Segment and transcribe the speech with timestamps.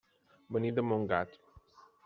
[0.57, 1.39] Venim de Montgat.